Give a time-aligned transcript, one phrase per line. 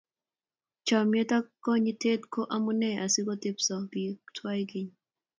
[0.87, 4.89] Chomyet ak konyite ko amune asiku tebsot biik tuwai keny